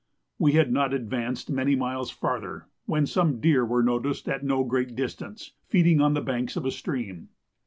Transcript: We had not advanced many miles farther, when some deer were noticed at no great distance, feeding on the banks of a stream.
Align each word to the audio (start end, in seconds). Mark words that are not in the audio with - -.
We 0.39 0.53
had 0.53 0.71
not 0.71 0.95
advanced 0.95 1.51
many 1.51 1.75
miles 1.75 2.09
farther, 2.09 2.65
when 2.87 3.05
some 3.05 3.39
deer 3.39 3.63
were 3.63 3.83
noticed 3.83 4.27
at 4.27 4.43
no 4.43 4.63
great 4.63 4.95
distance, 4.95 5.51
feeding 5.67 6.01
on 6.01 6.15
the 6.15 6.21
banks 6.21 6.55
of 6.55 6.65
a 6.65 6.71
stream. 6.71 7.29